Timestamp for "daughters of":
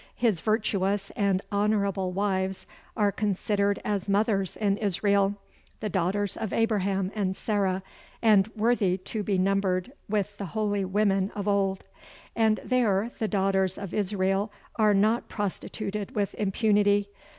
5.89-6.51, 13.27-13.93